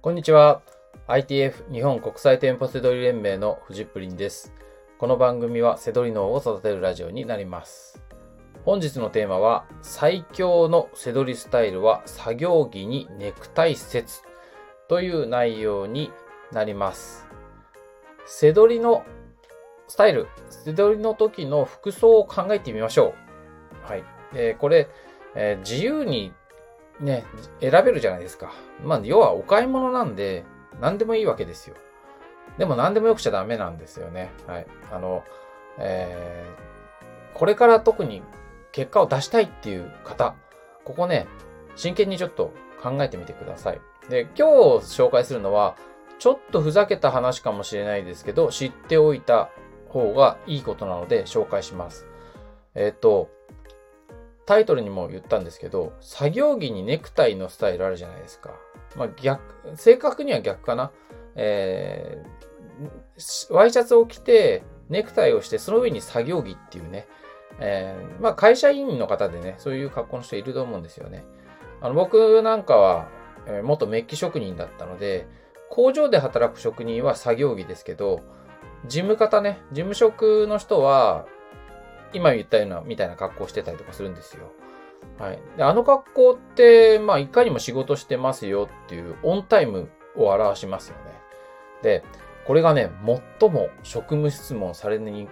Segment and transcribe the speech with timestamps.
[0.00, 0.62] こんにちは。
[1.08, 4.54] ITF 日本国際店舗セドリ連盟のフジプリンです。
[4.96, 8.00] この番組はセドリ脳を育てるラジオになります。
[8.64, 14.22] 本日のテーマは最強のセドリスタイルは作業着にネクタイ説
[14.88, 16.12] という内容に
[16.52, 17.26] なります。
[18.24, 19.04] セドリの
[19.88, 23.14] スタイル、セドリの時の服装を考えてみましょ
[23.82, 23.90] う。
[23.90, 24.04] はい。
[24.32, 24.88] えーこれ、
[25.34, 26.32] えー自由に
[27.00, 27.24] ね、
[27.60, 28.52] 選べるじゃないですか。
[28.84, 30.44] まあ、要はお買い物なんで、
[30.80, 31.76] 何でもいいわけですよ。
[32.58, 34.30] でも何でもよくちゃダメなんですよね。
[34.46, 34.66] はい。
[34.90, 35.24] あの、
[35.78, 36.68] えー
[37.38, 38.22] これから特に
[38.72, 40.34] 結果を出したいっていう方、
[40.84, 41.28] ここね、
[41.76, 43.80] 真剣にちょっと考えてみてください。
[44.10, 44.52] で、今日
[45.00, 45.76] 紹介するのは、
[46.18, 49.50] ちょっとふざけた話かもしれないですけど、知っておいた
[49.88, 52.08] 方がいいことなので紹介します。
[52.74, 53.30] えっ、と、
[54.48, 58.54] タイトルにも言ったんですけど、作業着にネクタイのスタイルあるじゃないですか。
[58.96, 59.42] まあ逆、
[59.76, 60.90] 正確には逆かな。
[61.36, 67.06] えー、ワイシャツを着て、ネクタイをして、その上に作業着っていうね。
[67.60, 71.26] えーまあ会社員の方でね、そういう格好の人いると思うんですよね。
[71.82, 73.08] あの僕なんかは、
[73.46, 75.26] えー元メッキ職人だったので、
[75.68, 78.22] 工場で働く職人は作業着ですけど、
[78.86, 81.26] 事務方ね、事務職の人は、
[82.12, 84.50] 今言ったような、みたいな格好してたりとかするんですよ。
[85.18, 85.38] はい。
[85.56, 91.12] で、あの格好って、まあ、いかにも仕事してますよっていうオンタイムを表しますよね。
[91.82, 92.04] で、
[92.46, 92.90] これがね、
[93.40, 95.28] 最も職務質問されに、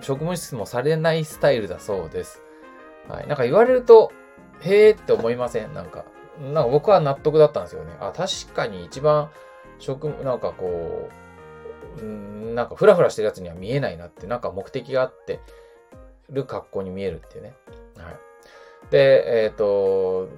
[0.00, 2.42] 職務質問されないスタイルだそうです。
[3.08, 3.26] はい。
[3.28, 4.10] なんか言われると、
[4.60, 5.72] へーって思いません？
[5.74, 6.04] なんか、
[6.40, 7.96] なんか僕は納得だったんですよね。
[8.00, 9.30] あ、確かに一番
[9.78, 11.08] 職務、なんかこ
[11.98, 15.40] う、うんなんかフラフラしてるやつには見えないなって、なんか目的があって
[16.30, 17.54] る格好に見えるっていうね。
[17.96, 18.16] はい。
[18.90, 20.28] で、えっ、と、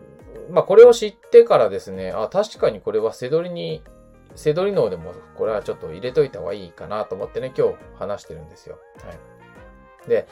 [0.50, 3.82] まあ、これを知ってからですね、あ、確かにこれは背取りに、
[4.34, 8.78] 背取り脳でもこれはちょっと入れといた方がいいかなと思ってね、今日話してるんですよ。
[9.04, 10.08] はい。
[10.08, 10.26] で、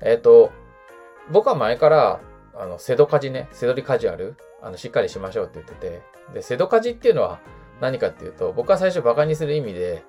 [0.00, 0.50] えっ、と、
[1.30, 2.20] 僕は前から、
[2.54, 6.02] あの、セドカジね、セドリカジュアル、あの、しっかりしましょうって言ってて、
[6.34, 7.40] で、セドカジっていうのは
[7.80, 10.02] 何かっていうと、僕は最初バカにする意味で、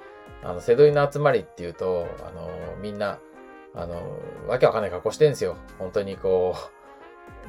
[0.44, 2.50] あの、セドリの集まりっていうと、あの、
[2.82, 3.20] みんな、
[3.78, 4.02] あの、
[4.48, 5.56] わけわかんない格好してんですよ。
[5.78, 6.56] 本当にこ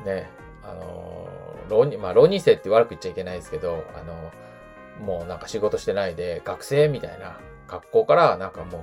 [0.05, 0.29] う、ね、
[0.63, 1.29] あの、
[1.71, 4.15] 浪人、まあ、浪人生って悪く言っちゃいけないですけど、あの、
[5.05, 8.83] もうなんか仕事してないで、学生みたいな格好から、なんかもう、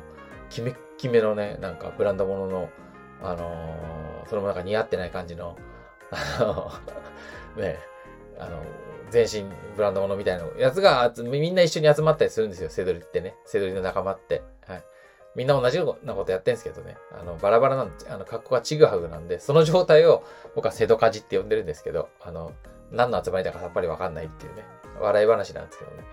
[0.50, 2.70] キメッキメのね、なんかブランド物の、
[3.22, 5.58] あのそれもなんか似合ってない感じの、
[6.12, 6.72] あの、
[7.62, 7.80] ね、
[8.40, 8.60] あの、
[9.12, 13.36] 全身ブランド物みたいなやつがみんな一緒に集まったりするんですよ、セドリってね。
[13.46, 14.42] セドリの仲間って。
[14.68, 14.84] はい。
[15.35, 16.97] みんな同じようなことやってんですけどね。
[17.12, 20.23] あの、バラバラなんあの、格好がちぐはぐなんで、その状態を
[20.56, 22.53] 僕はセドカジって呼んでるんですけど、あの、
[22.91, 24.63] 何の集まりだかさっぱりわかんないっていうね、
[25.00, 26.03] 笑い話なんですけどね。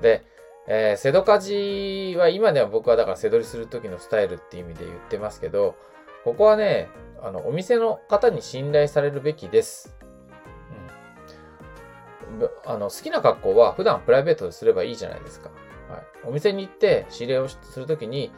[0.00, 0.24] で、
[0.68, 5.74] えーセドカジは今では僕はだからセドリする時のスタイルっていう意味で言ってますけど、
[6.24, 6.88] ここはね、
[7.22, 9.96] あの、お店の方に信頼されるべきです。
[12.30, 12.50] うん。
[12.66, 15.50] あの、好きな格好は普段プライベートですればいいじゃないですか。
[15.90, 16.02] はい。
[16.24, 18.32] お店に行って指令をするときに、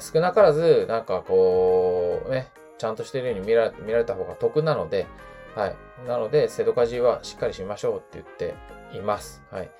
[0.00, 5.06] 少なからず、なんかこう、ね、ちゃんとしてるように見られた方が得なので、
[5.54, 5.76] はい。
[6.06, 8.54] なので、セドカジはしっかりしましょうって言って
[8.96, 9.42] います。
[9.50, 9.70] はい。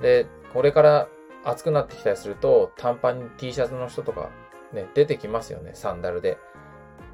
[0.00, 1.08] で、これから
[1.44, 4.30] 暑くなってきたりすると、短パンに T シャツの人とか、
[4.72, 6.38] ね、出てきますよね、サンダルで。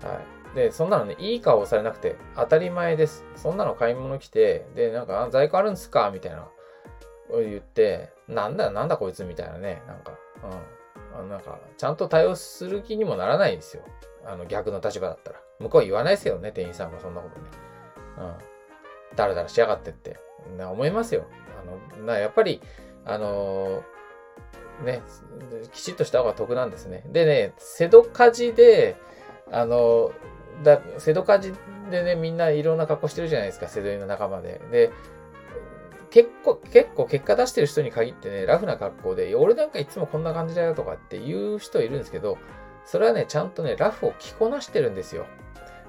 [0.03, 0.21] は
[0.53, 0.57] い。
[0.57, 3.25] で、そんなのね、いい顔されなくて当たり前です。
[3.37, 6.11] そんなの買い物来て、で、なんか、在庫あるんですか？
[6.13, 6.49] みたいな、
[7.41, 10.13] 言って、なんだ、なんだこいつみたいなね、なんか、
[10.43, 10.47] う
[11.15, 11.19] ん。
[11.19, 13.83] あのなんか、ちゃんと対応する気にもならないんですよ。
[14.25, 15.41] あの、逆の立場だったら。
[15.59, 17.47] 向こうは言わないですよね、店員さんがそんなことね。
[19.11, 19.17] うん。
[19.17, 20.19] だらだらしやがってって。
[20.57, 21.25] な思いますよ。
[21.61, 22.61] あの、な、やっぱり、
[23.05, 23.83] あのー
[24.83, 25.03] ね、
[25.73, 27.05] きちっとした方が得なんですね。
[27.07, 28.97] でね、セドカジで、
[29.51, 30.13] あの、
[30.63, 31.53] だ、セドカジ
[31.91, 34.61] でね、みんないろんな格好してるじゃないですか、セドリの仲間で。
[34.71, 34.91] で、
[36.13, 42.37] 結構、結構結果出してる人に限ってね、ラフな格好で、俺なんかいつもこんな感じだよとかって言う人いるんですけど、
[42.85, 45.25] それはね、ちゃんとね、ラフを着こなしてるんですよ。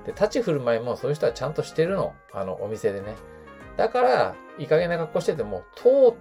[0.05, 2.13] で、立ち振る舞いもそういう人はちゃんとしてるの。
[2.31, 3.15] あの、お店でね。
[3.75, 6.13] だから、いい加減な格好してても、通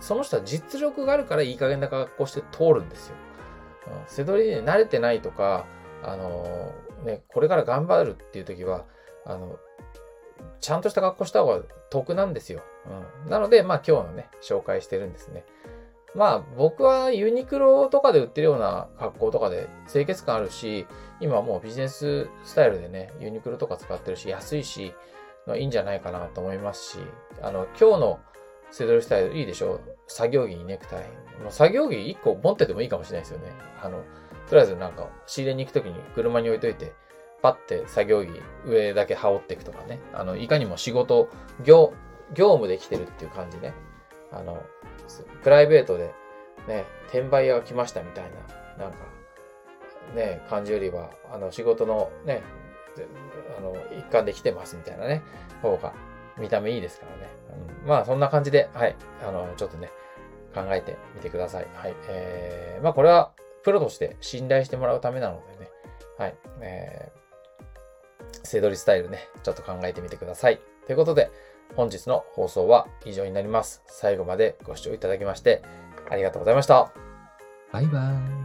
[0.00, 3.16] その人は実力があるからいい加減な格好して通るんですよ。
[3.86, 5.66] うん、背取りに慣れてないとか、
[6.02, 8.84] あのーね、これから頑張るっていう時は、
[9.24, 9.58] あの、
[10.60, 12.62] ちゃんとした格好した方が得なんですよ。
[13.24, 15.44] うん、なので、まあ今日のね、紹介してるんですね。
[16.14, 20.86] まあ僕はユニクロとかで売ってるような格好とかで清潔感あるし、
[21.20, 24.92] 今もうビジネススタイルでね、ユニクロとか使ってるし、安いし、
[25.46, 26.98] まあいいんじゃないかなと思いますし、
[27.42, 28.20] あの、今日の
[28.72, 29.74] セドルスタイルいいでしょ？
[29.74, 31.04] う作業着にネクタイ。
[31.50, 33.52] 作業着1個持っててもいいかもしれないですよね。
[33.82, 34.02] あの、
[34.48, 36.92] とりあえずなんか仕入れに行くときに車に置いといて、
[37.40, 38.30] パッて作業着
[38.66, 40.00] 上だけ羽織っていくとかね。
[40.12, 41.28] あの、いかにも仕事、
[41.64, 41.92] 業、
[42.34, 43.74] 業務で来てるっていう感じね。
[44.32, 44.62] あの、
[45.42, 46.14] プライベートで
[46.68, 48.24] ね、転売屋が来ましたみたい
[48.76, 48.98] な、なんか、
[50.14, 52.42] ね、感じよりは、あの、仕事のね、
[53.58, 55.22] あの、一環で来てますみたいなね、
[55.62, 55.92] 方が
[56.38, 57.32] 見た目いいですからね。
[57.82, 59.90] うん、まあ、そんな感じで、はい、あの、ちょっとね、
[60.54, 61.66] 考えてみてください。
[61.74, 61.94] はい。
[62.08, 65.70] えー、まあ、これは、プロとして信頼してもらうためなのでね、
[66.16, 70.60] はい、えー、セドリスタイルね、ちょっと考えてみてください。
[70.86, 71.30] ということで、
[71.76, 73.82] 本日の放送は以上になります。
[73.86, 75.62] 最後までご視聴いただきまして、
[76.10, 76.92] ありがとうございました。
[77.72, 78.39] バイバーイ。